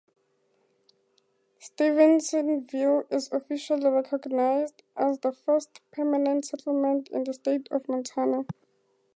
[1.59, 8.47] Stevensville is officially recognized as the first permanent settlement in the state of Montana.